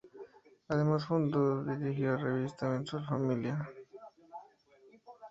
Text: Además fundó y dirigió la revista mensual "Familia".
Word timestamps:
Además 0.67 1.05
fundó 1.05 1.61
y 1.63 1.75
dirigió 1.77 2.13
la 2.17 2.23
revista 2.23 2.67
mensual 2.67 3.05
"Familia". 3.05 3.69